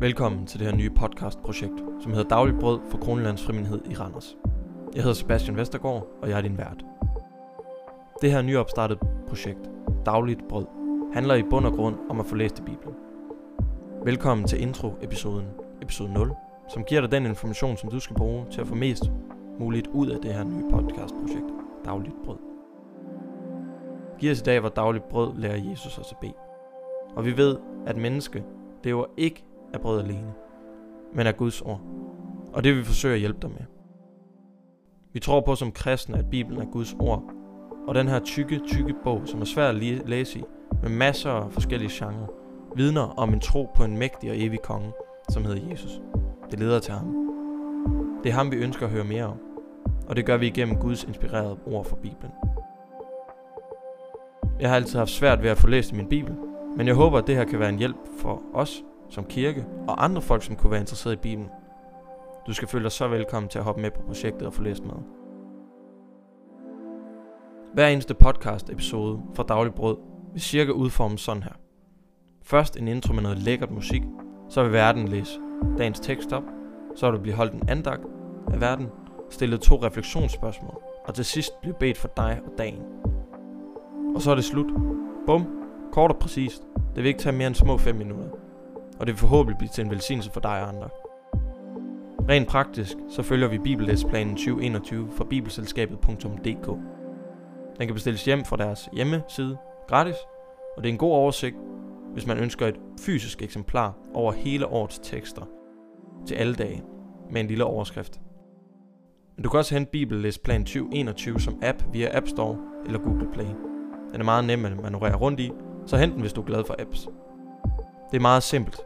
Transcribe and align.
Velkommen 0.00 0.46
til 0.46 0.60
det 0.60 0.68
her 0.68 0.76
nye 0.76 0.90
podcastprojekt, 0.90 1.84
som 2.00 2.12
hedder 2.12 2.28
Dagligt 2.28 2.60
Brød 2.60 2.80
for 2.90 2.98
Kronelands 2.98 3.44
Frimindighed 3.44 3.80
i 3.90 3.94
Randers. 3.94 4.36
Jeg 4.94 5.02
hedder 5.02 5.14
Sebastian 5.14 5.56
Vestergaard, 5.56 6.06
og 6.22 6.28
jeg 6.28 6.38
er 6.38 6.42
din 6.42 6.58
vært. 6.58 6.84
Det 8.22 8.30
her 8.30 8.42
nyopstartede 8.42 8.98
projekt, 9.28 9.70
Dagligt 10.06 10.48
Brød, 10.48 10.66
handler 11.12 11.34
i 11.34 11.42
bund 11.42 11.66
og 11.66 11.72
grund 11.72 11.96
om 12.10 12.20
at 12.20 12.26
få 12.26 12.34
læst 12.34 12.58
i 12.58 12.62
Bibelen. 12.62 12.94
Velkommen 14.04 14.46
til 14.46 14.62
intro-episoden, 14.62 15.46
episode 15.82 16.12
0, 16.12 16.34
som 16.68 16.84
giver 16.84 17.00
dig 17.00 17.12
den 17.12 17.26
information, 17.26 17.76
som 17.76 17.90
du 17.90 18.00
skal 18.00 18.16
bruge 18.16 18.46
til 18.50 18.60
at 18.60 18.66
få 18.66 18.74
mest 18.74 19.04
muligt 19.58 19.86
ud 19.86 20.08
af 20.08 20.20
det 20.20 20.34
her 20.34 20.44
nye 20.44 20.70
podcastprojekt, 20.70 21.46
Dagligt 21.84 22.16
Brød. 22.24 22.38
Giv 24.18 24.30
os 24.30 24.40
i 24.40 24.44
dag, 24.44 24.60
hvor 24.60 24.68
Dagligt 24.68 25.08
Brød 25.08 25.36
lærer 25.36 25.70
Jesus 25.70 25.98
os 25.98 26.12
at 26.12 26.18
bede. 26.20 26.34
Og 27.16 27.24
vi 27.24 27.36
ved, 27.36 27.56
at 27.86 27.96
menneske 27.96 28.44
lever 28.84 29.04
ikke 29.16 29.44
af 29.74 29.80
brød 29.80 30.00
alene, 30.00 30.32
men 31.14 31.26
af 31.26 31.36
Guds 31.36 31.60
ord. 31.60 31.80
Og 32.52 32.64
det 32.64 32.72
vil 32.72 32.80
vi 32.80 32.84
forsøge 32.84 33.14
at 33.14 33.20
hjælpe 33.20 33.38
dig 33.42 33.50
med. 33.50 33.66
Vi 35.12 35.20
tror 35.20 35.40
på 35.40 35.54
som 35.54 35.72
kristne, 35.72 36.18
at 36.18 36.30
Bibelen 36.30 36.60
er 36.60 36.66
Guds 36.66 36.96
ord, 36.98 37.22
og 37.88 37.94
den 37.94 38.08
her 38.08 38.18
tykke, 38.18 38.60
tykke 38.66 38.94
bog, 39.04 39.22
som 39.24 39.40
er 39.40 39.44
svær 39.44 39.68
at 39.68 39.74
læse 40.06 40.38
i, 40.38 40.44
med 40.82 40.90
masser 40.90 41.30
af 41.30 41.52
forskellige 41.52 41.90
genrer, 41.92 42.26
vidner 42.76 43.14
om 43.16 43.32
en 43.32 43.40
tro 43.40 43.70
på 43.76 43.84
en 43.84 43.98
mægtig 43.98 44.30
og 44.30 44.38
evig 44.38 44.60
konge, 44.62 44.92
som 45.30 45.44
hedder 45.44 45.68
Jesus. 45.70 46.00
Det 46.50 46.58
leder 46.58 46.80
til 46.80 46.94
ham. 46.94 47.16
Det 48.24 48.30
er 48.30 48.34
ham, 48.34 48.50
vi 48.50 48.56
ønsker 48.56 48.86
at 48.86 48.92
høre 48.92 49.04
mere 49.04 49.24
om, 49.24 49.38
og 50.08 50.16
det 50.16 50.26
gør 50.26 50.36
vi 50.36 50.46
igennem 50.46 50.76
Guds 50.76 51.04
inspirerede 51.04 51.58
ord 51.66 51.84
fra 51.84 51.96
Bibelen. 51.96 52.32
Jeg 54.60 54.68
har 54.68 54.76
altid 54.76 54.98
haft 54.98 55.10
svært 55.10 55.42
ved 55.42 55.50
at 55.50 55.58
få 55.58 55.66
læst 55.66 55.92
min 55.92 56.08
Bibel, 56.08 56.34
men 56.76 56.86
jeg 56.86 56.94
håber, 56.94 57.18
at 57.18 57.26
det 57.26 57.36
her 57.36 57.44
kan 57.44 57.58
være 57.58 57.68
en 57.68 57.78
hjælp 57.78 57.96
for 58.18 58.42
os 58.54 58.84
som 59.14 59.24
kirke 59.24 59.66
og 59.88 60.04
andre 60.04 60.22
folk, 60.22 60.42
som 60.42 60.56
kunne 60.56 60.70
være 60.70 60.80
interesseret 60.80 61.12
i 61.12 61.16
Bibelen. 61.16 61.50
Du 62.46 62.52
skal 62.52 62.68
føle 62.68 62.82
dig 62.82 62.92
så 62.92 63.08
velkommen 63.08 63.48
til 63.48 63.58
at 63.58 63.64
hoppe 63.64 63.82
med 63.82 63.90
på 63.90 64.02
projektet 64.02 64.46
og 64.46 64.54
få 64.54 64.62
læst 64.62 64.84
med. 64.84 64.94
Hver 67.74 67.88
eneste 67.88 68.14
podcast 68.14 68.70
episode 68.70 69.20
fra 69.34 69.42
Daglig 69.42 69.74
Brød 69.74 69.96
vil 70.32 70.42
cirka 70.42 70.70
udformes 70.70 71.20
sådan 71.20 71.42
her. 71.42 71.52
Først 72.42 72.76
en 72.76 72.88
intro 72.88 73.12
med 73.12 73.22
noget 73.22 73.38
lækkert 73.38 73.70
musik, 73.70 74.02
så 74.48 74.62
vil 74.62 74.72
verden 74.72 75.08
læse 75.08 75.40
dagens 75.78 76.00
tekst 76.00 76.32
op, 76.32 76.44
så 76.96 77.06
vil 77.06 77.18
du 77.18 77.22
blive 77.22 77.36
holdt 77.36 77.54
en 77.54 77.68
andagt 77.68 78.02
af 78.52 78.60
verden, 78.60 78.86
stillet 79.30 79.60
to 79.60 79.76
refleksionsspørgsmål, 79.76 80.82
og 81.04 81.14
til 81.14 81.24
sidst 81.24 81.60
blive 81.60 81.74
bedt 81.80 81.98
for 81.98 82.08
dig 82.16 82.40
og 82.46 82.52
dagen. 82.58 82.82
Og 84.14 84.22
så 84.22 84.30
er 84.30 84.34
det 84.34 84.44
slut. 84.44 84.66
Bum, 85.26 85.46
kort 85.92 86.10
og 86.10 86.18
præcist. 86.18 86.62
Det 86.76 87.02
vil 87.02 87.06
ikke 87.06 87.20
tage 87.20 87.36
mere 87.36 87.46
end 87.46 87.54
små 87.54 87.78
5 87.78 87.96
minutter 87.96 88.43
og 89.00 89.06
det 89.06 89.14
vil 89.14 89.20
forhåbentlig 89.20 89.58
blive 89.58 89.68
til 89.68 89.84
en 89.84 89.90
velsignelse 89.90 90.30
for 90.30 90.40
dig 90.40 90.62
og 90.62 90.68
andre. 90.68 90.88
Rent 92.28 92.48
praktisk, 92.48 92.96
så 93.10 93.22
følger 93.22 93.48
vi 93.48 93.58
Bibellæsplanen 93.58 94.36
2021 94.36 95.10
fra 95.16 95.24
bibelselskabet.dk. 95.24 96.66
Den 97.78 97.86
kan 97.86 97.94
bestilles 97.94 98.24
hjem 98.24 98.44
fra 98.44 98.56
deres 98.56 98.88
hjemmeside 98.92 99.56
gratis, 99.88 100.16
og 100.76 100.82
det 100.82 100.88
er 100.88 100.92
en 100.92 100.98
god 100.98 101.12
oversigt, 101.12 101.56
hvis 102.12 102.26
man 102.26 102.38
ønsker 102.38 102.66
et 102.66 102.80
fysisk 103.00 103.42
eksemplar 103.42 103.94
over 104.14 104.32
hele 104.32 104.66
årets 104.66 104.98
tekster 104.98 105.42
til 106.26 106.34
alle 106.34 106.54
dage 106.54 106.82
med 107.30 107.40
en 107.40 107.46
lille 107.46 107.64
overskrift. 107.64 108.20
Men 109.36 109.42
du 109.42 109.48
kan 109.48 109.58
også 109.58 109.74
hente 109.74 109.90
Bibellæsplan 109.90 110.64
2021 110.64 111.40
som 111.40 111.58
app 111.62 111.82
via 111.92 112.16
App 112.16 112.28
Store 112.28 112.58
eller 112.86 112.98
Google 112.98 113.28
Play. 113.32 113.48
Den 114.12 114.20
er 114.20 114.24
meget 114.24 114.44
nem 114.44 114.64
at 114.64 114.82
manøvrere 114.82 115.16
rundt 115.16 115.40
i, 115.40 115.50
så 115.86 115.96
hent 115.96 116.12
den, 116.12 116.20
hvis 116.20 116.32
du 116.32 116.40
er 116.40 116.46
glad 116.46 116.64
for 116.64 116.76
apps. 116.78 117.08
Det 118.10 118.16
er 118.16 118.22
meget 118.22 118.42
simpelt, 118.42 118.80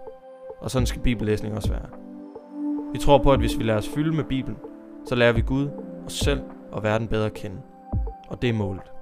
og 0.60 0.70
sådan 0.70 0.86
skal 0.86 1.02
bibellæsning 1.02 1.54
også 1.54 1.68
være. 1.68 1.88
Vi 2.92 2.98
tror 2.98 3.18
på, 3.18 3.32
at 3.32 3.38
hvis 3.38 3.58
vi 3.58 3.62
lader 3.62 3.78
os 3.78 3.88
fylde 3.88 4.16
med 4.16 4.24
Bibelen, 4.24 4.58
så 5.06 5.14
lærer 5.14 5.32
vi 5.32 5.40
Gud, 5.40 5.68
os 6.06 6.12
selv 6.12 6.40
og 6.72 6.82
verden 6.82 7.08
bedre 7.08 7.26
at 7.26 7.34
kende. 7.34 7.56
Og 8.28 8.42
det 8.42 8.50
er 8.50 8.54
målet. 8.54 8.92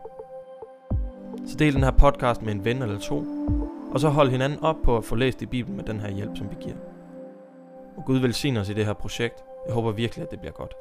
Så 1.46 1.56
del 1.56 1.74
den 1.74 1.82
her 1.82 1.90
podcast 1.90 2.42
med 2.42 2.52
en 2.52 2.64
ven 2.64 2.82
eller 2.82 2.98
to, 2.98 3.24
og 3.90 4.00
så 4.00 4.08
hold 4.08 4.30
hinanden 4.30 4.62
op 4.62 4.76
på 4.84 4.96
at 4.96 5.04
få 5.04 5.14
læst 5.14 5.42
i 5.42 5.46
Bibelen 5.46 5.76
med 5.76 5.84
den 5.84 6.00
her 6.00 6.10
hjælp, 6.10 6.36
som 6.36 6.50
vi 6.50 6.56
giver. 6.60 6.76
Og 7.96 8.04
Gud 8.04 8.18
velsigner 8.18 8.60
os 8.60 8.68
i 8.68 8.74
det 8.74 8.86
her 8.86 8.92
projekt. 8.92 9.44
Jeg 9.66 9.74
håber 9.74 9.92
virkelig, 9.92 10.22
at 10.22 10.30
det 10.30 10.40
bliver 10.40 10.52
godt. 10.52 10.74